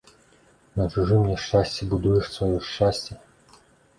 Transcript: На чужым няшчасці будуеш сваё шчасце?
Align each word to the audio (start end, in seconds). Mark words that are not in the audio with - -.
На 0.79 0.85
чужым 0.93 1.27
няшчасці 1.31 1.87
будуеш 1.91 2.31
сваё 2.37 2.57
шчасце? 2.69 3.21